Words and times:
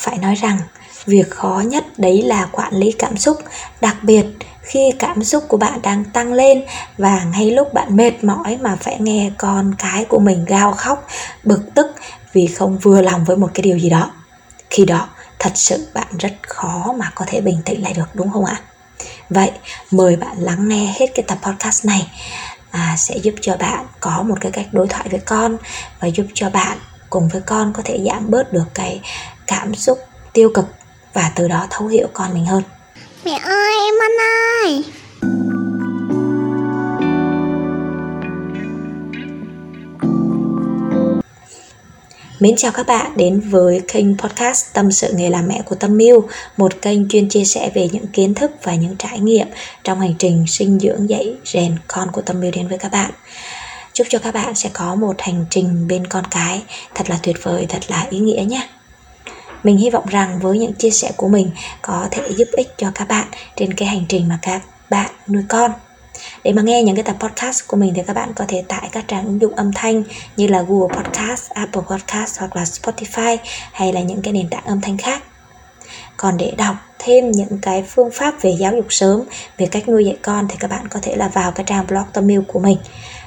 phải 0.00 0.18
nói 0.18 0.34
rằng 0.34 0.58
việc 1.06 1.30
khó 1.30 1.62
nhất 1.66 1.84
đấy 1.98 2.22
là 2.22 2.48
quản 2.52 2.74
lý 2.74 2.92
cảm 2.92 3.16
xúc 3.16 3.38
đặc 3.80 3.96
biệt 4.02 4.24
khi 4.62 4.92
cảm 4.98 5.24
xúc 5.24 5.44
của 5.48 5.56
bạn 5.56 5.82
đang 5.82 6.04
tăng 6.04 6.32
lên 6.32 6.64
và 6.98 7.24
ngay 7.24 7.50
lúc 7.50 7.74
bạn 7.74 7.96
mệt 7.96 8.24
mỏi 8.24 8.58
mà 8.60 8.76
phải 8.80 8.96
nghe 9.00 9.30
con 9.38 9.74
cái 9.78 10.04
của 10.04 10.18
mình 10.18 10.44
gào 10.44 10.72
khóc 10.72 11.06
bực 11.44 11.60
tức 11.74 11.86
vì 12.32 12.46
không 12.46 12.78
vừa 12.78 13.02
lòng 13.02 13.24
với 13.24 13.36
một 13.36 13.50
cái 13.54 13.62
điều 13.62 13.78
gì 13.78 13.90
đó. 13.90 14.10
Khi 14.70 14.84
đó 14.84 15.08
thật 15.38 15.52
sự 15.54 15.88
bạn 15.94 16.16
rất 16.18 16.32
khó 16.42 16.94
mà 16.98 17.10
có 17.14 17.24
thể 17.28 17.40
bình 17.40 17.62
tĩnh 17.64 17.82
lại 17.82 17.92
được 17.96 18.14
đúng 18.14 18.32
không 18.32 18.44
ạ? 18.44 18.60
Vậy 19.30 19.50
mời 19.90 20.16
bạn 20.16 20.36
lắng 20.38 20.68
nghe 20.68 20.94
hết 20.98 21.06
cái 21.14 21.24
tập 21.28 21.38
podcast 21.42 21.86
này 21.86 22.10
à, 22.70 22.94
sẽ 22.98 23.16
giúp 23.16 23.34
cho 23.40 23.56
bạn 23.56 23.86
có 24.00 24.22
một 24.22 24.36
cái 24.40 24.52
cách 24.52 24.66
đối 24.72 24.88
thoại 24.88 25.06
với 25.10 25.20
con 25.20 25.56
và 26.00 26.08
giúp 26.08 26.26
cho 26.34 26.50
bạn 26.50 26.78
cùng 27.10 27.28
với 27.28 27.40
con 27.40 27.72
có 27.72 27.82
thể 27.84 27.98
giảm 28.06 28.30
bớt 28.30 28.52
được 28.52 28.66
cái 28.74 29.00
cảm 29.50 29.74
xúc 29.74 29.98
tiêu 30.32 30.50
cực 30.54 30.64
và 31.12 31.32
từ 31.36 31.48
đó 31.48 31.66
thấu 31.70 31.88
hiểu 31.88 32.08
con 32.12 32.34
mình 32.34 32.46
hơn 32.46 32.62
Mẹ 33.24 33.38
ơi 33.42 33.72
em 33.84 33.94
ăn 34.02 34.10
ơi 34.64 34.84
Mến 42.40 42.56
chào 42.56 42.72
các 42.72 42.86
bạn 42.86 43.16
đến 43.16 43.40
với 43.40 43.80
kênh 43.88 44.18
podcast 44.18 44.74
Tâm 44.74 44.90
sự 44.90 45.12
nghề 45.16 45.30
làm 45.30 45.48
mẹ 45.48 45.62
của 45.64 45.74
Tâm 45.74 45.96
Miu, 45.96 46.28
một 46.56 46.82
kênh 46.82 47.08
chuyên 47.08 47.28
chia 47.28 47.44
sẻ 47.44 47.70
về 47.74 47.88
những 47.92 48.06
kiến 48.06 48.34
thức 48.34 48.50
và 48.62 48.74
những 48.74 48.96
trải 48.98 49.18
nghiệm 49.18 49.46
trong 49.84 50.00
hành 50.00 50.14
trình 50.18 50.44
sinh 50.48 50.78
dưỡng 50.80 51.10
dạy 51.10 51.34
rèn 51.44 51.76
con 51.88 52.08
của 52.12 52.22
Tâm 52.22 52.40
Miu 52.40 52.50
đến 52.50 52.68
với 52.68 52.78
các 52.78 52.92
bạn. 52.92 53.10
Chúc 53.92 54.06
cho 54.10 54.18
các 54.18 54.34
bạn 54.34 54.54
sẽ 54.54 54.70
có 54.72 54.94
một 54.94 55.14
hành 55.18 55.44
trình 55.50 55.88
bên 55.88 56.06
con 56.06 56.24
cái 56.30 56.62
thật 56.94 57.10
là 57.10 57.18
tuyệt 57.22 57.36
vời, 57.42 57.66
thật 57.68 57.80
là 57.88 58.06
ý 58.10 58.18
nghĩa 58.18 58.44
nhé. 58.48 58.68
Mình 59.62 59.76
hy 59.76 59.90
vọng 59.90 60.06
rằng 60.06 60.38
với 60.42 60.58
những 60.58 60.72
chia 60.72 60.90
sẻ 60.90 61.12
của 61.16 61.28
mình 61.28 61.50
có 61.82 62.08
thể 62.10 62.22
giúp 62.36 62.48
ích 62.52 62.68
cho 62.76 62.90
các 62.94 63.08
bạn 63.08 63.26
trên 63.56 63.74
cái 63.74 63.88
hành 63.88 64.04
trình 64.08 64.28
mà 64.28 64.38
các 64.42 64.62
bạn 64.90 65.10
nuôi 65.28 65.42
con. 65.48 65.70
Để 66.44 66.52
mà 66.52 66.62
nghe 66.62 66.82
những 66.82 66.96
cái 66.96 67.04
tập 67.04 67.16
podcast 67.20 67.66
của 67.66 67.76
mình 67.76 67.92
thì 67.96 68.02
các 68.06 68.16
bạn 68.16 68.32
có 68.36 68.44
thể 68.48 68.64
tải 68.68 68.88
các 68.92 69.04
trang 69.08 69.26
ứng 69.26 69.40
dụng 69.40 69.56
âm 69.56 69.72
thanh 69.72 70.02
như 70.36 70.46
là 70.46 70.62
Google 70.62 70.96
Podcast, 70.96 71.50
Apple 71.50 71.82
Podcast 71.90 72.38
hoặc 72.38 72.56
là 72.56 72.62
Spotify 72.62 73.36
hay 73.72 73.92
là 73.92 74.00
những 74.00 74.22
cái 74.22 74.32
nền 74.32 74.48
tảng 74.48 74.64
âm 74.64 74.80
thanh 74.80 74.96
khác. 74.96 75.22
Còn 76.16 76.36
để 76.36 76.52
đọc 76.56 76.76
thêm 76.98 77.30
những 77.30 77.58
cái 77.62 77.82
phương 77.82 78.10
pháp 78.10 78.42
về 78.42 78.50
giáo 78.58 78.72
dục 78.76 78.86
sớm, 78.88 79.22
về 79.58 79.66
cách 79.66 79.88
nuôi 79.88 80.04
dạy 80.04 80.16
con 80.22 80.48
thì 80.48 80.56
các 80.60 80.70
bạn 80.70 80.88
có 80.88 81.00
thể 81.02 81.16
là 81.16 81.28
vào 81.28 81.52
cái 81.52 81.64
trang 81.66 81.86
blog 81.86 82.04
Tâm 82.12 82.30
Yêu 82.30 82.44
của 82.46 82.60
mình. 82.60 82.78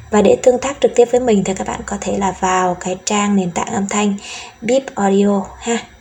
Và 0.09 0.22
để 0.22 0.38
tương 0.44 0.59
tác 0.59 0.78
trực 0.81 0.92
tiếp 0.95 1.08
với 1.12 1.22
mình 1.22 1.44
thì 1.44 1.53
các 1.53 1.68
bạn 1.68 1.81
có 1.86 1.97
thể 2.02 2.18
là 2.18 2.34
vào 2.40 2.78
cái 2.80 2.97
trang 3.06 3.36
nền 3.36 3.52
tảng 3.52 3.73
âm 3.73 3.88
thanh 3.88 4.16
Beep 4.62 4.95
Audio 4.95 5.42
ha 5.59 5.93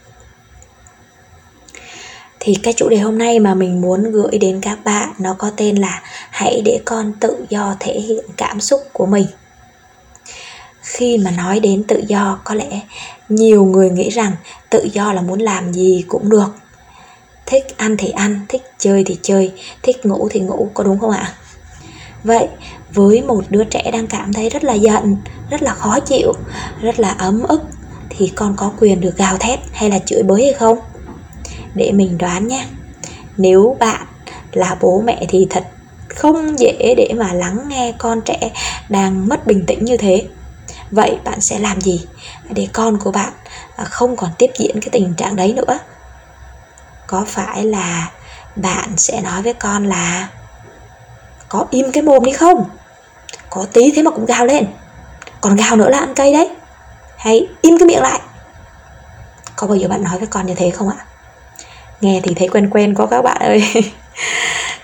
thì 2.45 2.55
cái 2.63 2.75
chủ 2.77 2.89
đề 2.89 2.97
hôm 2.99 3.19
nay 3.19 3.39
mà 3.39 3.55
mình 3.55 3.81
muốn 3.81 4.13
gửi 4.13 4.39
đến 4.39 4.61
các 4.61 4.85
bạn 4.85 5.13
nó 5.19 5.35
có 5.39 5.51
tên 5.57 5.77
là 5.77 6.03
hãy 6.31 6.63
để 6.65 6.81
con 6.85 7.13
tự 7.21 7.45
do 7.49 7.77
thể 7.81 8.01
hiện 8.01 8.25
cảm 8.37 8.61
xúc 8.61 8.81
của 8.93 9.07
mình. 9.07 9.27
Khi 10.81 11.19
mà 11.19 11.31
nói 11.31 11.61
đến 11.61 11.85
tự 11.85 12.03
do, 12.07 12.41
có 12.45 12.55
lẽ 12.55 12.81
nhiều 13.29 13.65
người 13.65 13.91
nghĩ 13.91 14.11
rằng 14.11 14.33
tự 14.71 14.89
do 14.93 15.13
là 15.13 15.23
muốn 15.23 15.41
làm 15.41 15.73
gì 15.73 16.05
cũng 16.09 16.29
được. 16.29 16.55
Thích 17.47 17.65
ăn 17.77 17.97
thì 17.97 18.09
ăn, 18.09 18.41
thích 18.49 18.63
chơi 18.79 19.05
thì 19.07 19.19
chơi, 19.23 19.53
thích 19.83 20.07
ngủ 20.07 20.29
thì 20.31 20.41
ngủ, 20.41 20.69
có 20.75 20.85
đúng 20.85 20.99
không 20.99 21.11
ạ? 21.11 21.35
Vậy, 22.25 22.49
với 22.93 23.23
một 23.23 23.45
đứa 23.49 23.65
trẻ 23.65 23.91
đang 23.93 24.07
cảm 24.07 24.33
thấy 24.33 24.49
rất 24.49 24.65
là 24.65 24.75
giận, 24.75 25.17
rất 25.51 25.63
là 25.63 25.75
khó 25.75 26.01
chịu, 26.01 26.33
rất 26.81 27.01
là 27.01 27.11
ấm 27.11 27.43
ức, 27.43 27.63
thì 28.09 28.33
con 28.35 28.55
có 28.57 28.73
quyền 28.81 29.01
được 29.01 29.17
gào 29.17 29.37
thét 29.37 29.59
hay 29.73 29.91
là 29.91 29.99
chửi 29.99 30.23
bới 30.23 30.45
hay 30.45 30.53
không? 30.53 30.79
Để 31.75 31.93
mình 31.93 32.19
đoán 32.19 32.49
nhé. 32.49 32.67
Nếu 33.37 33.77
bạn 33.81 34.07
là 34.53 34.77
bố 34.81 35.03
mẹ 35.05 35.25
thì 35.29 35.47
thật 35.51 35.65
không 36.09 36.59
dễ 36.59 36.95
để 36.97 37.09
mà 37.17 37.33
lắng 37.33 37.59
nghe 37.69 37.93
con 37.99 38.21
trẻ 38.21 38.51
đang 38.89 39.29
mất 39.29 39.47
bình 39.47 39.65
tĩnh 39.67 39.85
như 39.85 39.97
thế. 39.97 40.27
Vậy 40.91 41.19
bạn 41.25 41.41
sẽ 41.41 41.59
làm 41.59 41.81
gì 41.81 42.07
để 42.51 42.69
con 42.73 42.99
của 42.99 43.13
bạn 43.13 43.33
à, 43.77 43.85
không 43.85 44.17
còn 44.17 44.31
tiếp 44.39 44.51
diễn 44.59 44.81
cái 44.81 44.89
tình 44.93 45.15
trạng 45.15 45.37
đấy 45.37 45.53
nữa? 45.53 45.79
Có 47.07 47.25
phải 47.29 47.65
là 47.65 48.11
bạn 48.57 48.97
sẽ 48.97 49.21
nói 49.21 49.43
với 49.43 49.55
con 49.55 49.85
là, 49.85 50.29
có 51.49 51.67
im 51.71 51.93
cái 51.93 52.03
mồm 52.03 52.25
đi 52.25 52.33
không? 52.33 52.65
Có 53.51 53.67
tí 53.73 53.93
thế 53.97 54.03
mà 54.03 54.11
cũng 54.11 54.27
gào 54.27 54.47
lên. 54.47 54.67
Còn 55.41 55.57
gào 55.57 55.77
nữa 55.77 55.89
là 55.89 55.99
ăn 55.99 56.15
cây 56.15 56.33
đấy. 56.33 56.51
Hay 57.17 57.49
im 57.63 57.79
cái 57.79 57.87
miệng 57.87 58.03
lại. 58.03 58.21
Có 59.57 59.67
bao 59.67 59.77
giờ 59.77 59.89
bạn 59.89 60.05
nói 60.05 60.19
với 60.19 60.27
con 60.27 60.47
như 60.47 60.55
thế 60.55 60.71
không 60.71 60.89
ạ? 60.89 61.07
Nghe 62.03 62.21
thì 62.23 62.35
thấy 62.35 62.49
quen 62.49 62.71
quen 62.71 62.95
có 62.95 63.07
các 63.07 63.23
bạn 63.23 63.41
ơi. 63.41 63.63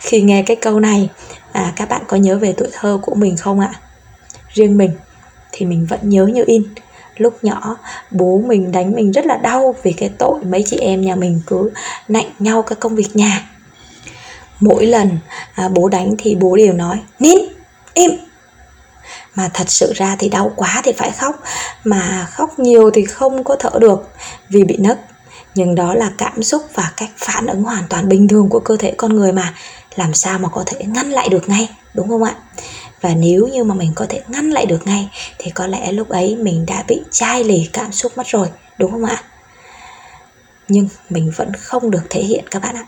Khi 0.00 0.20
nghe 0.20 0.42
cái 0.46 0.56
câu 0.56 0.80
này 0.80 1.08
à, 1.52 1.72
các 1.76 1.88
bạn 1.88 2.02
có 2.08 2.16
nhớ 2.16 2.38
về 2.38 2.54
tuổi 2.56 2.68
thơ 2.72 2.98
của 3.02 3.14
mình 3.14 3.36
không 3.36 3.60
ạ? 3.60 3.72
Riêng 4.48 4.78
mình 4.78 4.90
thì 5.52 5.66
mình 5.66 5.86
vẫn 5.86 6.00
nhớ 6.02 6.26
như 6.26 6.44
in. 6.46 6.62
Lúc 7.16 7.44
nhỏ 7.44 7.76
bố 8.10 8.42
mình 8.46 8.72
đánh 8.72 8.92
mình 8.92 9.12
rất 9.12 9.26
là 9.26 9.36
đau 9.36 9.74
vì 9.82 9.92
cái 9.92 10.10
tội 10.18 10.44
mấy 10.44 10.64
chị 10.66 10.76
em 10.76 11.00
nhà 11.00 11.14
mình 11.14 11.40
cứ 11.46 11.70
nạnh 12.08 12.30
nhau 12.38 12.62
cái 12.62 12.76
công 12.76 12.96
việc 12.96 13.16
nhà. 13.16 13.50
Mỗi 14.60 14.86
lần 14.86 15.18
à, 15.54 15.68
bố 15.68 15.88
đánh 15.88 16.14
thì 16.18 16.34
bố 16.34 16.56
đều 16.56 16.72
nói 16.72 17.00
nín 17.18 17.38
im. 17.94 18.10
Mà 19.34 19.50
thật 19.54 19.70
sự 19.70 19.92
ra 19.96 20.16
thì 20.18 20.28
đau 20.28 20.52
quá 20.56 20.80
thì 20.84 20.92
phải 20.92 21.10
khóc. 21.10 21.42
Mà 21.84 22.26
khóc 22.30 22.58
nhiều 22.58 22.90
thì 22.94 23.04
không 23.04 23.44
có 23.44 23.56
thở 23.58 23.70
được 23.80 24.10
vì 24.48 24.64
bị 24.64 24.76
nấc 24.76 24.98
nhưng 25.54 25.74
đó 25.74 25.94
là 25.94 26.10
cảm 26.18 26.42
xúc 26.42 26.62
và 26.74 26.92
cách 26.96 27.10
phản 27.16 27.46
ứng 27.46 27.62
hoàn 27.62 27.84
toàn 27.88 28.08
bình 28.08 28.28
thường 28.28 28.48
của 28.48 28.60
cơ 28.60 28.76
thể 28.76 28.94
con 28.96 29.16
người 29.16 29.32
mà. 29.32 29.54
Làm 29.94 30.14
sao 30.14 30.38
mà 30.38 30.48
có 30.48 30.64
thể 30.66 30.84
ngăn 30.84 31.10
lại 31.10 31.28
được 31.28 31.48
ngay, 31.48 31.68
đúng 31.94 32.08
không 32.08 32.22
ạ? 32.22 32.34
Và 33.00 33.14
nếu 33.14 33.46
như 33.46 33.64
mà 33.64 33.74
mình 33.74 33.92
có 33.94 34.06
thể 34.08 34.22
ngăn 34.28 34.50
lại 34.50 34.66
được 34.66 34.86
ngay, 34.86 35.08
thì 35.38 35.50
có 35.50 35.66
lẽ 35.66 35.92
lúc 35.92 36.08
ấy 36.08 36.36
mình 36.36 36.66
đã 36.66 36.84
bị 36.88 37.00
chai 37.10 37.44
lì 37.44 37.68
cảm 37.72 37.92
xúc 37.92 38.12
mất 38.16 38.26
rồi, 38.26 38.48
đúng 38.78 38.90
không 38.90 39.04
ạ? 39.04 39.22
Nhưng 40.68 40.88
mình 41.10 41.32
vẫn 41.36 41.52
không 41.54 41.90
được 41.90 42.02
thể 42.10 42.22
hiện 42.22 42.44
các 42.50 42.62
bạn 42.62 42.76
ạ. 42.76 42.86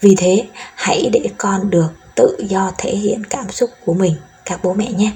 Vì 0.00 0.14
thế, 0.16 0.46
hãy 0.74 1.10
để 1.12 1.30
con 1.38 1.70
được 1.70 1.88
tự 2.14 2.36
do 2.48 2.72
thể 2.78 2.90
hiện 2.90 3.24
cảm 3.24 3.50
xúc 3.50 3.70
của 3.84 3.94
mình, 3.94 4.16
các 4.44 4.60
bố 4.62 4.74
mẹ 4.74 4.92
nhé 4.92 5.12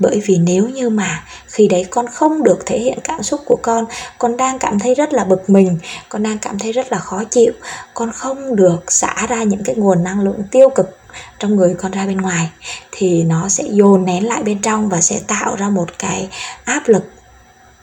bởi 0.00 0.22
vì 0.26 0.38
nếu 0.38 0.68
như 0.68 0.90
mà 0.90 1.24
khi 1.46 1.68
đấy 1.68 1.86
con 1.90 2.06
không 2.06 2.42
được 2.42 2.66
thể 2.66 2.78
hiện 2.78 2.98
cảm 3.04 3.22
xúc 3.22 3.40
của 3.44 3.58
con 3.62 3.84
con 4.18 4.36
đang 4.36 4.58
cảm 4.58 4.78
thấy 4.78 4.94
rất 4.94 5.12
là 5.12 5.24
bực 5.24 5.50
mình, 5.50 5.78
con 6.08 6.22
đang 6.22 6.38
cảm 6.38 6.58
thấy 6.58 6.72
rất 6.72 6.92
là 6.92 6.98
khó 6.98 7.24
chịu, 7.24 7.52
con 7.94 8.12
không 8.12 8.56
được 8.56 8.92
xả 8.92 9.26
ra 9.28 9.42
những 9.42 9.64
cái 9.64 9.76
nguồn 9.76 10.04
năng 10.04 10.20
lượng 10.20 10.42
tiêu 10.50 10.68
cực 10.74 10.98
trong 11.38 11.56
người 11.56 11.74
con 11.74 11.92
ra 11.92 12.06
bên 12.06 12.16
ngoài, 12.16 12.50
thì 12.92 13.22
nó 13.22 13.48
sẽ 13.48 13.64
dồn 13.70 14.04
nén 14.04 14.26
lại 14.26 14.42
bên 14.42 14.62
trong 14.62 14.88
và 14.88 15.00
sẽ 15.00 15.20
tạo 15.26 15.56
ra 15.56 15.68
một 15.68 15.98
cái 15.98 16.28
áp 16.64 16.88
lực 16.88 17.10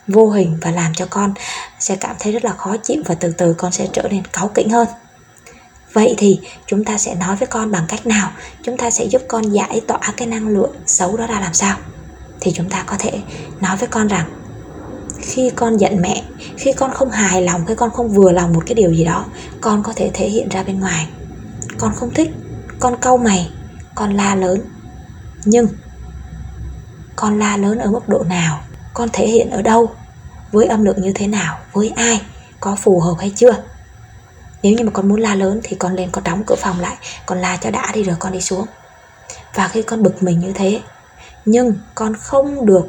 vô 0.07 0.29
hình 0.29 0.57
và 0.61 0.71
làm 0.71 0.93
cho 0.93 1.07
con 1.09 1.33
sẽ 1.79 1.95
cảm 1.95 2.15
thấy 2.19 2.33
rất 2.33 2.45
là 2.45 2.51
khó 2.51 2.77
chịu 2.77 3.03
và 3.05 3.15
từ 3.15 3.33
từ 3.37 3.53
con 3.53 3.71
sẽ 3.71 3.87
trở 3.93 4.07
nên 4.11 4.23
cáu 4.33 4.47
kỉnh 4.47 4.69
hơn. 4.69 4.87
Vậy 5.93 6.15
thì 6.17 6.39
chúng 6.67 6.83
ta 6.83 6.97
sẽ 6.97 7.15
nói 7.15 7.35
với 7.35 7.47
con 7.47 7.71
bằng 7.71 7.85
cách 7.87 8.07
nào? 8.07 8.31
Chúng 8.63 8.77
ta 8.77 8.91
sẽ 8.91 9.05
giúp 9.05 9.21
con 9.27 9.51
giải 9.51 9.81
tỏa 9.87 9.99
cái 10.17 10.27
năng 10.27 10.47
lượng 10.47 10.75
xấu 10.85 11.17
đó 11.17 11.27
ra 11.27 11.39
làm 11.39 11.53
sao? 11.53 11.77
Thì 12.39 12.51
chúng 12.55 12.69
ta 12.69 12.83
có 12.87 12.95
thể 12.99 13.21
nói 13.61 13.77
với 13.77 13.87
con 13.87 14.07
rằng, 14.07 14.29
khi 15.19 15.51
con 15.55 15.77
giận 15.77 16.01
mẹ, 16.01 16.23
khi 16.57 16.73
con 16.73 16.91
không 16.91 17.09
hài 17.09 17.41
lòng, 17.41 17.65
khi 17.65 17.75
con 17.75 17.91
không 17.91 18.09
vừa 18.09 18.31
lòng 18.31 18.53
một 18.53 18.63
cái 18.65 18.75
điều 18.75 18.93
gì 18.93 19.05
đó, 19.05 19.25
con 19.61 19.83
có 19.83 19.93
thể 19.95 20.11
thể 20.13 20.29
hiện 20.29 20.49
ra 20.49 20.63
bên 20.63 20.79
ngoài. 20.79 21.07
Con 21.77 21.93
không 21.95 22.13
thích, 22.13 22.29
con 22.79 22.95
cau 23.01 23.17
mày, 23.17 23.49
con 23.95 24.13
la 24.13 24.35
lớn. 24.35 24.61
Nhưng, 25.45 25.67
con 27.15 27.39
la 27.39 27.57
lớn 27.57 27.77
ở 27.77 27.91
mức 27.91 28.09
độ 28.09 28.23
nào, 28.23 28.59
con 28.93 29.09
thể 29.13 29.27
hiện 29.27 29.49
ở 29.49 29.61
đâu, 29.61 29.91
với 30.51 30.65
âm 30.65 30.83
lượng 30.83 31.01
như 31.01 31.11
thế 31.15 31.27
nào, 31.27 31.57
với 31.73 31.93
ai, 31.95 32.21
có 32.59 32.75
phù 32.75 32.99
hợp 32.99 33.15
hay 33.19 33.31
chưa? 33.35 33.63
Nếu 34.63 34.73
như 34.73 34.83
mà 34.83 34.91
con 34.91 35.07
muốn 35.07 35.19
la 35.19 35.35
lớn 35.35 35.59
thì 35.63 35.75
con 35.75 35.95
lên, 35.95 36.09
con 36.11 36.23
đóng 36.23 36.43
cửa 36.47 36.55
phòng 36.55 36.79
lại, 36.79 36.95
con 37.25 37.37
la 37.37 37.57
cho 37.57 37.71
đã 37.71 37.91
đi 37.93 38.03
rồi 38.03 38.15
con 38.19 38.33
đi 38.33 38.41
xuống. 38.41 38.65
Và 39.53 39.67
khi 39.67 39.81
con 39.81 40.03
bực 40.03 40.23
mình 40.23 40.39
như 40.39 40.53
thế 40.53 40.81
nhưng 41.47 41.73
con 41.95 42.13
không 42.15 42.65
được 42.65 42.87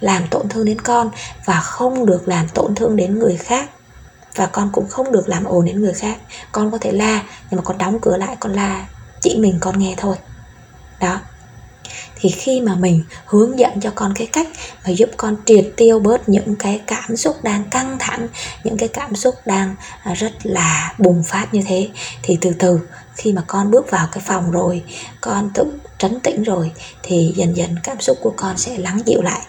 làm 0.00 0.22
tổn 0.30 0.48
thương 0.48 0.64
đến 0.64 0.80
con 0.80 1.10
và 1.44 1.60
không 1.60 2.06
được 2.06 2.28
làm 2.28 2.48
tổn 2.48 2.74
thương 2.74 2.96
đến 2.96 3.18
người 3.18 3.36
khác. 3.36 3.70
Và 4.34 4.46
con 4.46 4.70
cũng 4.72 4.88
không 4.88 5.12
được 5.12 5.28
làm 5.28 5.44
ồn 5.44 5.64
đến 5.64 5.80
người 5.80 5.92
khác. 5.92 6.18
Con 6.52 6.70
có 6.70 6.78
thể 6.78 6.92
la, 6.92 7.22
nhưng 7.50 7.56
mà 7.56 7.62
con 7.62 7.78
đóng 7.78 7.98
cửa 8.00 8.16
lại, 8.16 8.36
con 8.40 8.52
la 8.52 8.86
chỉ 9.20 9.36
mình 9.38 9.58
con 9.60 9.78
nghe 9.78 9.94
thôi. 9.96 10.16
Đó. 11.00 11.20
Thì 12.16 12.30
khi 12.30 12.60
mà 12.60 12.74
mình 12.74 13.04
hướng 13.26 13.58
dẫn 13.58 13.80
cho 13.80 13.92
con 13.94 14.12
cái 14.16 14.26
cách 14.26 14.48
mà 14.84 14.90
giúp 14.90 15.10
con 15.16 15.36
triệt 15.46 15.64
tiêu 15.76 15.98
bớt 15.98 16.28
những 16.28 16.56
cái 16.56 16.80
cảm 16.86 17.16
xúc 17.16 17.36
đang 17.42 17.64
căng 17.70 17.96
thẳng, 17.98 18.28
những 18.64 18.76
cái 18.76 18.88
cảm 18.88 19.14
xúc 19.14 19.34
đang 19.44 19.74
à, 20.02 20.14
rất 20.14 20.32
là 20.42 20.94
bùng 20.98 21.22
phát 21.22 21.54
như 21.54 21.62
thế, 21.66 21.88
thì 22.22 22.38
từ 22.40 22.52
từ 22.58 22.80
khi 23.16 23.32
mà 23.32 23.42
con 23.46 23.70
bước 23.70 23.90
vào 23.90 24.08
cái 24.12 24.22
phòng 24.26 24.50
rồi, 24.50 24.84
con 25.20 25.50
tự 25.54 25.64
trấn 25.98 26.20
tĩnh 26.20 26.42
rồi, 26.42 26.72
thì 27.02 27.32
dần 27.36 27.56
dần 27.56 27.76
cảm 27.82 28.00
xúc 28.00 28.18
của 28.22 28.34
con 28.36 28.56
sẽ 28.56 28.78
lắng 28.78 29.00
dịu 29.06 29.22
lại. 29.22 29.40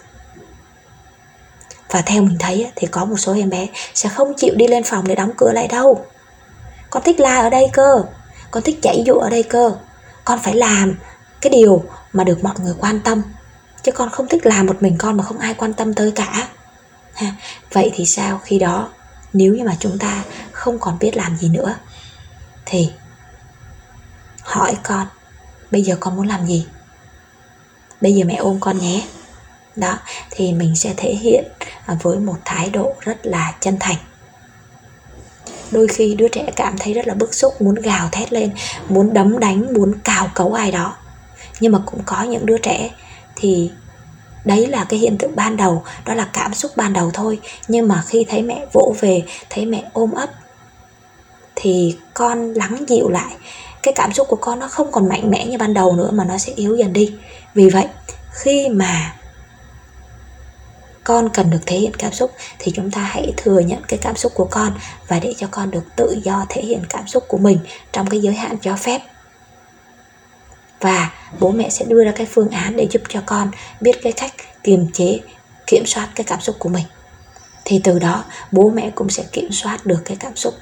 Và 1.92 2.02
theo 2.02 2.22
mình 2.22 2.38
thấy 2.40 2.72
thì 2.76 2.88
có 2.88 3.06
một 3.06 3.18
số 3.18 3.34
em 3.34 3.50
bé 3.50 3.68
sẽ 3.94 4.10
không 4.10 4.34
chịu 4.38 4.56
đi 4.56 4.68
lên 4.68 4.84
phòng 4.84 5.08
để 5.08 5.16
đóng 5.16 5.32
cửa 5.38 5.52
lại 5.52 5.68
đâu. 5.68 6.06
Con 6.90 7.04
thích 7.04 7.20
la 7.20 7.36
ở 7.36 7.50
đây 7.50 7.70
cơ, 7.74 8.04
con 8.52 8.64
thích 8.64 8.80
chảy 8.82 9.04
dụ 9.06 9.14
ở 9.14 9.30
đây 9.30 9.44
cơ. 9.44 9.72
Con 10.26 10.40
phải 10.44 10.56
làm 10.56 10.96
cái 11.42 11.50
điều 11.50 11.84
mà 12.14 12.24
được 12.24 12.44
mọi 12.44 12.54
người 12.60 12.74
quan 12.80 13.00
tâm, 13.00 13.22
chứ 13.84 13.92
con 13.92 14.10
không 14.10 14.28
thích 14.28 14.46
làm 14.46 14.66
một 14.66 14.84
mình 14.84 14.96
con 14.98 15.18
mà 15.18 15.24
không 15.24 15.40
ai 15.40 15.54
quan 15.54 15.74
tâm 15.74 15.94
tới 15.94 16.12
cả. 16.12 16.48
Ha. 17.14 17.34
vậy 17.72 17.92
thì 17.96 18.06
sao 18.06 18.40
khi 18.44 18.60
đó, 18.60 18.90
nếu 19.34 19.54
như 19.54 19.64
mà 19.64 19.76
chúng 19.80 19.98
ta 20.00 20.24
không 20.52 20.80
còn 20.80 21.00
biết 21.00 21.18
làm 21.18 21.38
gì 21.38 21.50
nữa, 21.50 21.76
thì 22.66 22.92
hỏi 24.56 24.78
con, 24.84 25.08
bây 25.72 25.82
giờ 25.82 25.98
con 26.00 26.16
muốn 26.16 26.28
làm 26.28 26.46
gì? 26.46 26.66
Bây 28.02 28.14
giờ 28.14 28.26
mẹ 28.26 28.36
ôm 28.36 28.58
con 28.60 28.78
nhé. 28.78 29.04
Đó, 29.76 30.00
thì 30.32 30.54
mình 30.54 30.76
sẽ 30.76 30.94
thể 30.98 31.16
hiện 31.16 31.44
à, 31.86 31.98
với 32.02 32.20
một 32.20 32.38
thái 32.46 32.70
độ 32.70 32.94
rất 33.02 33.26
là 33.26 33.54
chân 33.60 33.78
thành. 33.80 33.96
Đôi 35.72 35.88
khi 35.88 36.16
đứa 36.16 36.28
trẻ 36.28 36.52
cảm 36.56 36.78
thấy 36.78 36.94
rất 36.94 37.08
là 37.08 37.14
bức 37.14 37.34
xúc, 37.34 37.62
muốn 37.62 37.76
gào 37.76 38.10
thét 38.12 38.34
lên, 38.34 38.52
muốn 38.90 39.14
đấm 39.14 39.40
đánh, 39.40 39.74
muốn 39.74 39.94
cào 40.04 40.30
cấu 40.36 40.54
ai 40.54 40.72
đó. 40.72 40.96
Nhưng 41.60 41.72
mà 41.72 41.80
cũng 41.86 42.04
có 42.06 42.24
những 42.24 42.46
đứa 42.46 42.58
trẻ 42.58 42.90
thì 43.36 43.72
đấy 44.46 44.68
là 44.68 44.86
cái 44.90 45.00
hiện 45.00 45.18
tượng 45.18 45.36
ban 45.36 45.58
đầu, 45.58 45.84
đó 46.06 46.14
là 46.14 46.30
cảm 46.34 46.54
xúc 46.54 46.72
ban 46.76 46.94
đầu 46.94 47.12
thôi. 47.14 47.40
Nhưng 47.68 47.88
mà 47.88 48.04
khi 48.08 48.26
thấy 48.30 48.42
mẹ 48.42 48.66
vỗ 48.74 48.96
về, 49.00 49.24
thấy 49.50 49.66
mẹ 49.66 49.84
ôm 49.94 50.12
ấp, 50.12 50.30
thì 51.56 51.98
con 52.14 52.54
lắng 52.54 52.86
dịu 52.88 53.10
lại 53.10 53.36
cái 53.86 53.94
cảm 53.94 54.14
xúc 54.14 54.28
của 54.28 54.36
con 54.36 54.60
nó 54.60 54.68
không 54.68 54.92
còn 54.92 55.10
mạnh 55.10 55.32
mẽ 55.32 55.46
như 55.46 55.58
ban 55.58 55.74
đầu 55.74 55.96
nữa 55.96 56.10
mà 56.14 56.26
nó 56.26 56.38
sẽ 56.38 56.54
yếu 56.54 56.76
dần 56.76 56.94
đi. 56.94 57.16
Vì 57.54 57.70
vậy, 57.70 57.88
khi 58.32 58.70
mà 58.70 59.16
con 61.04 61.30
cần 61.30 61.50
được 61.50 61.60
thể 61.66 61.78
hiện 61.78 61.94
cảm 61.94 62.14
xúc 62.14 62.32
thì 62.60 62.72
chúng 62.76 62.92
ta 62.92 63.02
hãy 63.02 63.34
thừa 63.38 63.60
nhận 63.60 63.84
cái 63.88 64.00
cảm 64.02 64.16
xúc 64.16 64.32
của 64.36 64.48
con 64.52 64.74
và 65.08 65.20
để 65.20 65.34
cho 65.38 65.48
con 65.52 65.72
được 65.72 65.84
tự 65.96 66.18
do 66.24 66.46
thể 66.50 66.62
hiện 66.62 66.82
cảm 66.90 67.08
xúc 67.08 67.24
của 67.28 67.38
mình 67.38 67.60
trong 67.92 68.10
cái 68.10 68.20
giới 68.20 68.36
hạn 68.36 68.58
cho 68.62 68.76
phép. 68.76 69.02
Và 70.82 71.12
bố 71.40 71.52
mẹ 71.52 71.70
sẽ 71.70 71.86
đưa 71.86 72.04
ra 72.04 72.12
cái 72.16 72.28
phương 72.30 72.50
án 72.50 72.76
để 72.76 72.88
giúp 72.92 73.02
cho 73.10 73.22
con 73.26 73.52
biết 73.82 74.00
cái 74.04 74.14
cách 74.14 74.34
kiềm 74.64 74.92
chế, 74.94 75.20
kiểm 75.68 75.84
soát 75.86 76.10
cái 76.16 76.24
cảm 76.24 76.42
xúc 76.42 76.56
của 76.60 76.70
mình. 76.70 76.86
Thì 77.66 77.82
từ 77.84 78.00
đó, 78.00 78.24
bố 78.52 78.70
mẹ 78.70 78.92
cũng 78.96 79.10
sẽ 79.10 79.24
kiểm 79.32 79.52
soát 79.52 79.86
được 79.86 80.02
cái 80.06 80.18
cảm 80.20 80.36
xúc 80.36 80.54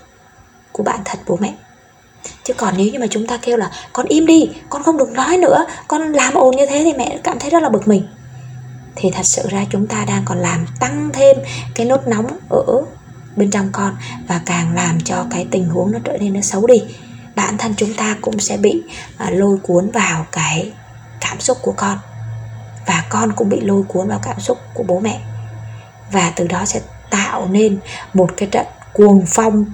của 0.72 0.84
bản 0.84 1.00
thân 1.06 1.18
bố 1.28 1.38
mẹ 1.42 1.54
chứ 2.44 2.54
còn 2.54 2.74
nếu 2.78 2.88
như 2.88 3.00
mà 3.00 3.08
chúng 3.10 3.28
ta 3.28 3.38
kêu 3.38 3.58
là 3.58 3.72
con 3.94 4.06
im 4.06 4.26
đi 4.26 4.50
con 4.70 4.84
không 4.84 4.98
được 4.98 5.12
nói 5.12 5.38
nữa 5.38 5.66
con 5.88 6.14
làm 6.14 6.34
ồn 6.34 6.56
như 6.56 6.66
thế 6.66 6.82
thì 6.84 6.94
mẹ 6.94 7.20
cảm 7.24 7.40
thấy 7.40 7.50
rất 7.50 7.64
là 7.64 7.70
bực 7.70 7.88
mình. 7.88 8.08
Thì 8.96 9.12
thật 9.12 9.24
sự 9.24 9.42
ra 9.50 9.66
chúng 9.70 9.88
ta 9.88 10.06
đang 10.08 10.22
còn 10.26 10.38
làm 10.38 10.66
tăng 10.80 11.10
thêm 11.14 11.38
cái 11.76 11.86
nốt 11.86 12.08
nóng 12.08 12.28
ở 12.50 12.82
bên 13.36 13.52
trong 13.52 13.70
con 13.72 13.96
và 14.28 14.42
càng 14.46 14.76
làm 14.76 15.02
cho 15.02 15.26
cái 15.32 15.48
tình 15.52 15.70
huống 15.70 15.92
nó 15.92 16.00
trở 16.04 16.18
nên 16.18 16.34
nó 16.34 16.42
xấu 16.42 16.68
đi. 16.68 16.84
Bản 17.36 17.58
thân 17.58 17.74
chúng 17.78 17.94
ta 17.94 18.16
cũng 18.22 18.40
sẽ 18.40 18.58
bị 18.58 18.84
à, 19.18 19.30
lôi 19.30 19.58
cuốn 19.58 19.92
vào 19.92 20.26
cái 20.32 20.72
cảm 21.22 21.40
xúc 21.40 21.58
của 21.62 21.74
con 21.78 21.98
và 22.88 23.04
con 23.10 23.32
cũng 23.36 23.50
bị 23.50 23.60
lôi 23.62 23.84
cuốn 23.84 24.08
vào 24.08 24.20
cảm 24.24 24.40
xúc 24.40 24.58
của 24.74 24.84
bố 24.84 25.00
mẹ. 25.00 25.22
Và 26.12 26.34
từ 26.36 26.48
đó 26.48 26.66
sẽ 26.66 26.82
tạo 27.10 27.48
nên 27.52 27.80
một 28.14 28.30
cái 28.38 28.50
trận 28.52 28.66
cuồng 28.94 29.26
phong 29.28 29.66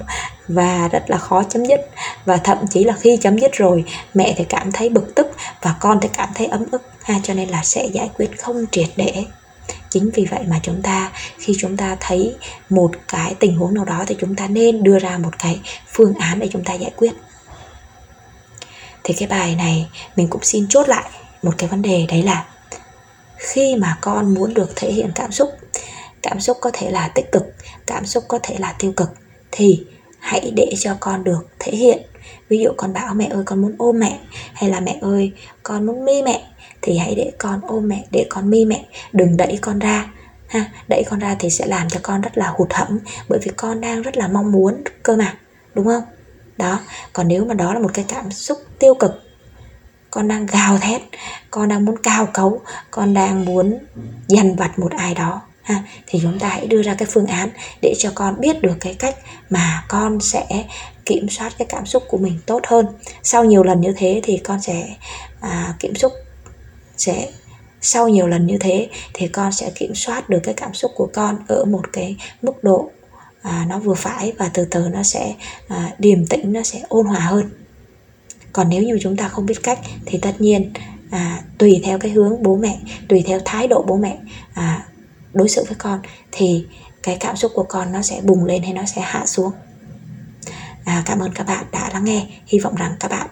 và 0.47 0.87
rất 0.87 1.09
là 1.09 1.17
khó 1.17 1.43
chấm 1.43 1.65
dứt 1.65 1.89
và 2.25 2.37
thậm 2.37 2.57
chí 2.69 2.83
là 2.83 2.93
khi 2.93 3.17
chấm 3.21 3.37
dứt 3.39 3.53
rồi, 3.53 3.83
mẹ 4.13 4.33
thì 4.37 4.43
cảm 4.43 4.71
thấy 4.71 4.89
bực 4.89 5.15
tức 5.15 5.27
và 5.61 5.75
con 5.79 5.99
thì 6.01 6.09
cảm 6.17 6.29
thấy 6.35 6.47
ấm 6.47 6.65
ức. 6.71 6.81
Ha, 7.03 7.15
cho 7.23 7.33
nên 7.33 7.49
là 7.49 7.63
sẽ 7.63 7.85
giải 7.85 8.09
quyết 8.17 8.39
không 8.39 8.65
triệt 8.71 8.87
để. 8.95 9.25
Chính 9.89 10.09
vì 10.13 10.25
vậy 10.25 10.39
mà 10.47 10.59
chúng 10.63 10.81
ta, 10.81 11.11
khi 11.37 11.53
chúng 11.59 11.77
ta 11.77 11.97
thấy 11.99 12.35
một 12.69 12.91
cái 13.07 13.35
tình 13.39 13.55
huống 13.55 13.73
nào 13.73 13.85
đó 13.85 14.03
thì 14.07 14.15
chúng 14.19 14.35
ta 14.35 14.47
nên 14.47 14.83
đưa 14.83 14.99
ra 14.99 15.17
một 15.17 15.39
cái 15.39 15.59
phương 15.87 16.13
án 16.13 16.39
để 16.39 16.49
chúng 16.51 16.63
ta 16.63 16.73
giải 16.73 16.91
quyết. 16.95 17.11
Thì 19.03 19.13
cái 19.13 19.27
bài 19.27 19.55
này 19.55 19.87
mình 20.15 20.27
cũng 20.27 20.43
xin 20.43 20.67
chốt 20.69 20.89
lại 20.89 21.09
một 21.43 21.53
cái 21.57 21.69
vấn 21.69 21.81
đề 21.81 22.05
đấy 22.09 22.23
là 22.23 22.45
khi 23.37 23.75
mà 23.75 23.97
con 24.01 24.33
muốn 24.33 24.53
được 24.53 24.75
thể 24.75 24.91
hiện 24.91 25.11
cảm 25.15 25.31
xúc 25.31 25.49
cảm 26.21 26.39
xúc 26.39 26.57
có 26.61 26.69
thể 26.73 26.91
là 26.91 27.07
tích 27.07 27.31
cực, 27.31 27.43
cảm 27.87 28.05
xúc 28.05 28.23
có 28.27 28.39
thể 28.43 28.55
là 28.59 28.75
tiêu 28.79 28.91
cực, 28.91 29.09
thì 29.51 29.85
hãy 30.19 30.51
để 30.55 30.73
cho 30.79 30.95
con 30.99 31.23
được 31.23 31.47
thể 31.59 31.71
hiện. 31.71 32.01
Ví 32.49 32.59
dụ 32.59 32.69
con 32.77 32.93
bảo 32.93 33.13
mẹ 33.13 33.25
ơi, 33.25 33.43
con 33.45 33.61
muốn 33.61 33.75
ôm 33.77 33.99
mẹ, 33.99 34.19
hay 34.53 34.69
là 34.69 34.79
mẹ 34.79 34.97
ơi, 35.01 35.31
con 35.63 35.85
muốn 35.85 36.05
mi 36.05 36.21
mẹ, 36.21 36.43
thì 36.81 36.97
hãy 36.97 37.15
để 37.15 37.31
con 37.37 37.59
ôm 37.67 37.87
mẹ, 37.87 38.05
để 38.11 38.25
con 38.29 38.49
mi 38.49 38.65
mẹ. 38.65 38.85
Đừng 39.13 39.37
đẩy 39.37 39.59
con 39.61 39.79
ra, 39.79 40.11
ha. 40.47 40.71
Đẩy 40.87 41.03
con 41.09 41.19
ra 41.19 41.35
thì 41.39 41.49
sẽ 41.49 41.65
làm 41.65 41.89
cho 41.89 41.99
con 42.03 42.21
rất 42.21 42.37
là 42.37 42.53
hụt 42.57 42.73
hẫng, 42.73 42.99
bởi 43.29 43.39
vì 43.43 43.51
con 43.57 43.81
đang 43.81 44.01
rất 44.01 44.17
là 44.17 44.27
mong 44.27 44.51
muốn 44.51 44.83
cơ 45.03 45.15
mà, 45.15 45.37
đúng 45.73 45.85
không? 45.85 46.03
Đó, 46.57 46.79
còn 47.13 47.27
nếu 47.27 47.45
mà 47.45 47.53
đó 47.53 47.73
là 47.73 47.79
một 47.79 47.91
cái 47.93 48.05
cảm 48.07 48.31
xúc 48.31 48.57
tiêu 48.79 48.93
cực, 48.93 49.23
con 50.11 50.27
đang 50.27 50.45
gào 50.45 50.77
thét, 50.77 51.01
con 51.51 51.69
đang 51.69 51.85
muốn 51.85 51.97
cao 52.03 52.25
cấu, 52.33 52.61
con 52.91 53.13
đang 53.13 53.45
muốn 53.45 53.77
dằn 54.27 54.55
vặt 54.55 54.79
một 54.79 54.91
ai 54.97 55.15
đó 55.15 55.41
ha 55.69 55.83
thì 56.07 56.19
chúng 56.21 56.39
ta 56.39 56.47
hãy 56.47 56.67
đưa 56.67 56.81
ra 56.81 56.93
cái 56.93 57.07
phương 57.11 57.25
án 57.25 57.49
để 57.81 57.93
cho 57.97 58.11
con 58.15 58.41
biết 58.41 58.61
được 58.61 58.75
cái 58.79 58.93
cách 58.93 59.15
mà 59.49 59.83
con 59.87 60.19
sẽ 60.19 60.45
kiểm 61.05 61.29
soát 61.29 61.53
cái 61.57 61.65
cảm 61.69 61.85
xúc 61.85 62.03
của 62.07 62.17
mình 62.17 62.39
tốt 62.45 62.61
hơn. 62.67 62.85
Sau 63.23 63.45
nhiều 63.45 63.63
lần 63.63 63.81
như 63.81 63.93
thế 63.97 64.21
thì 64.23 64.37
con 64.37 64.61
sẽ 64.61 64.95
à, 65.39 65.73
kiểm 65.79 65.95
soát 65.95 66.09
sẽ 66.97 67.29
sau 67.81 68.07
nhiều 68.07 68.27
lần 68.27 68.47
như 68.47 68.57
thế 68.57 68.89
thì 69.13 69.27
con 69.27 69.51
sẽ 69.51 69.71
kiểm 69.75 69.95
soát 69.95 70.29
được 70.29 70.39
cái 70.43 70.53
cảm 70.53 70.73
xúc 70.73 70.91
của 70.95 71.09
con 71.13 71.37
ở 71.47 71.65
một 71.65 71.93
cái 71.93 72.15
mức 72.41 72.63
độ 72.63 72.89
à, 73.41 73.65
nó 73.69 73.79
vừa 73.79 73.93
phải 73.93 74.33
và 74.37 74.49
từ 74.53 74.65
từ 74.65 74.87
nó 74.93 75.03
sẽ 75.03 75.33
à, 75.67 75.91
điềm 75.99 76.27
tĩnh 76.27 76.53
nó 76.53 76.63
sẽ 76.63 76.81
ôn 76.87 77.05
hòa 77.05 77.19
hơn. 77.19 77.49
Còn 78.53 78.69
nếu 78.69 78.83
như 78.83 78.99
chúng 79.01 79.17
ta 79.17 79.27
không 79.27 79.45
biết 79.45 79.63
cách 79.63 79.79
thì 80.05 80.19
tất 80.21 80.41
nhiên 80.41 80.73
à, 81.11 81.41
tùy 81.57 81.81
theo 81.83 81.99
cái 81.99 82.11
hướng 82.11 82.43
bố 82.43 82.55
mẹ 82.55 82.79
tùy 83.07 83.23
theo 83.27 83.39
thái 83.45 83.67
độ 83.67 83.83
bố 83.87 83.97
mẹ 83.97 84.17
à, 84.53 84.85
đối 85.33 85.49
xử 85.49 85.63
với 85.63 85.75
con 85.75 85.99
thì 86.31 86.65
cái 87.03 87.17
cảm 87.19 87.35
xúc 87.35 87.51
của 87.55 87.63
con 87.63 87.91
nó 87.91 88.01
sẽ 88.01 88.21
bùng 88.23 88.45
lên 88.45 88.63
hay 88.63 88.73
nó 88.73 88.85
sẽ 88.85 89.01
hạ 89.01 89.25
xuống. 89.25 89.51
À, 90.85 91.03
cảm 91.05 91.19
ơn 91.19 91.33
các 91.33 91.47
bạn 91.47 91.65
đã 91.71 91.89
lắng 91.93 92.05
nghe. 92.05 92.27
Hy 92.47 92.59
vọng 92.59 92.75
rằng 92.75 92.95
các 92.99 93.11
bạn 93.11 93.27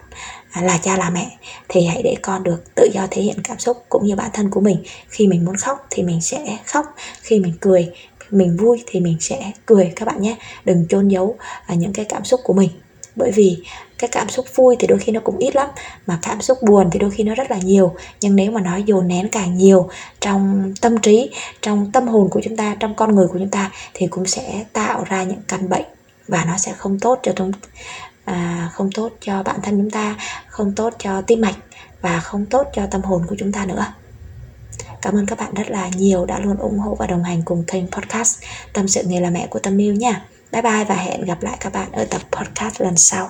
à, 0.52 0.62
là 0.62 0.78
cha 0.78 0.98
là 0.98 1.10
mẹ 1.10 1.38
thì 1.70 1.86
hãy 1.86 2.02
để 2.04 2.16
con 2.22 2.44
được 2.44 2.76
tự 2.76 2.90
do 2.94 3.08
thể 3.12 3.22
hiện 3.22 3.42
cảm 3.44 3.60
xúc 3.60 3.86
cũng 3.90 4.06
như 4.06 4.16
bản 4.16 4.30
thân 4.34 4.50
của 4.50 4.62
mình. 4.62 4.84
Khi 5.10 5.28
mình 5.28 5.46
muốn 5.46 5.56
khóc 5.56 5.88
thì 5.90 6.04
mình 6.04 6.22
sẽ 6.22 6.58
khóc 6.66 6.86
khi 7.22 7.40
mình 7.40 7.54
cười 7.62 7.92
mình 8.32 8.58
vui 8.58 8.84
thì 8.88 9.00
mình 9.00 9.18
sẽ 9.20 9.52
cười 9.66 9.94
các 9.96 10.06
bạn 10.06 10.22
nhé. 10.22 10.38
Đừng 10.66 10.88
chôn 10.90 11.08
giấu 11.08 11.38
à, 11.66 11.76
những 11.76 11.94
cái 11.94 12.06
cảm 12.06 12.26
xúc 12.26 12.40
của 12.44 12.54
mình. 12.54 12.70
Bởi 13.16 13.32
vì 13.32 13.58
cái 13.98 14.08
cảm 14.08 14.30
xúc 14.30 14.46
vui 14.56 14.76
thì 14.80 14.88
đôi 14.88 15.00
khi 15.00 15.12
nó 15.12 15.20
cũng 15.24 15.38
ít 15.38 15.56
lắm 15.56 15.70
mà 16.08 16.20
cảm 16.22 16.42
xúc 16.42 16.58
buồn 16.64 16.90
thì 16.92 17.00
đôi 17.00 17.12
khi 17.12 17.24
nó 17.24 17.36
rất 17.36 17.52
là 17.52 17.58
nhiều 17.58 17.96
nhưng 18.22 18.36
nếu 18.36 18.52
mà 18.52 18.62
nó 18.62 18.78
dồn 18.78 19.08
nén 19.08 19.30
càng 19.30 19.58
nhiều 19.58 19.90
trong 20.20 20.74
tâm 20.82 20.98
trí 20.98 21.32
trong 21.62 21.92
tâm 21.92 22.08
hồn 22.08 22.30
của 22.30 22.42
chúng 22.44 22.58
ta 22.58 22.76
trong 22.80 22.96
con 22.96 23.16
người 23.16 23.28
của 23.28 23.40
chúng 23.40 23.50
ta 23.50 23.72
thì 23.94 24.08
cũng 24.08 24.26
sẽ 24.26 24.66
tạo 24.74 25.04
ra 25.04 25.24
những 25.24 25.42
căn 25.48 25.70
bệnh 25.70 25.86
và 26.28 26.46
nó 26.46 26.58
sẽ 26.58 26.74
không 26.78 27.00
tốt 27.00 27.20
cho 27.24 27.32
chúng 27.36 27.52
à, 28.26 28.70
không 28.74 28.92
tốt 28.92 29.10
cho 29.22 29.44
bản 29.44 29.60
thân 29.64 29.78
chúng 29.78 29.92
ta 29.92 30.16
không 30.48 30.76
tốt 30.76 30.94
cho 31.00 31.22
tim 31.22 31.42
mạch 31.42 31.56
và 32.02 32.20
không 32.20 32.46
tốt 32.46 32.68
cho 32.74 32.86
tâm 32.92 33.02
hồn 33.02 33.24
của 33.28 33.36
chúng 33.40 33.52
ta 33.52 33.66
nữa 33.66 33.86
Cảm 35.02 35.16
ơn 35.16 35.26
các 35.26 35.38
bạn 35.38 35.54
rất 35.54 35.70
là 35.70 35.90
nhiều 35.96 36.26
đã 36.26 36.40
luôn 36.40 36.58
ủng 36.58 36.80
hộ 36.80 36.96
và 36.96 37.08
đồng 37.08 37.24
hành 37.24 37.42
cùng 37.46 37.64
kênh 37.64 37.92
podcast 37.92 38.40
Tâm 38.74 38.88
sự 38.88 39.04
nghề 39.04 39.20
là 39.20 39.30
mẹ 39.30 39.48
của 39.50 39.60
Tâm 39.60 39.78
Miu 39.78 39.94
nha. 39.94 40.26
Bye 40.52 40.62
bye 40.62 40.86
và 40.86 40.96
hẹn 40.96 41.26
gặp 41.26 41.44
lại 41.44 41.58
các 41.60 41.74
bạn 41.74 41.92
ở 41.92 42.06
tập 42.06 42.22
podcast 42.32 42.82
lần 42.82 42.98
sau. 42.98 43.30